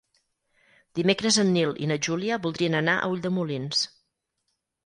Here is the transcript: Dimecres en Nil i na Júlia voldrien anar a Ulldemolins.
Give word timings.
Dimecres 0.99 1.37
en 1.43 1.51
Nil 1.57 1.77
i 1.87 1.89
na 1.93 1.99
Júlia 2.07 2.39
voldrien 2.47 2.79
anar 2.81 2.97
a 3.03 3.13
Ulldemolins. 3.13 3.87